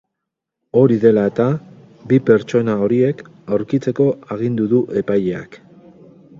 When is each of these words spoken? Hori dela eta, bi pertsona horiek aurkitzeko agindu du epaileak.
Hori 0.79 0.95
dela 1.03 1.25
eta, 1.31 1.45
bi 2.13 2.19
pertsona 2.31 2.77
horiek 2.85 3.23
aurkitzeko 3.57 4.11
agindu 4.37 4.69
du 4.75 4.85
epaileak. 5.05 5.63